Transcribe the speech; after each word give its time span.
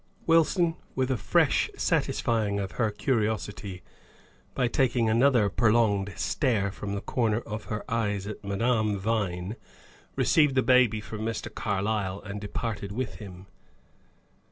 Wilson, 0.25 0.77
with 0.95 1.11
a 1.11 1.15
fresh 1.15 1.69
satisfying 1.77 2.59
of 2.59 2.71
her 2.71 2.89
curiosity, 2.89 3.83
by 4.55 4.67
taking 4.67 5.07
another 5.07 5.47
prolonged 5.47 6.11
stare 6.17 6.71
from 6.71 6.95
the 6.95 7.01
corner 7.01 7.41
of 7.41 7.65
her 7.65 7.85
eyes 7.87 8.25
at 8.25 8.43
Madame 8.43 8.97
Vine, 8.97 9.57
received 10.15 10.55
the 10.55 10.63
baby 10.63 11.01
from 11.01 11.19
Mr. 11.21 11.53
Carlyle, 11.53 12.19
and 12.21 12.41
departed 12.41 12.91
with 12.91 13.17
him. 13.17 13.45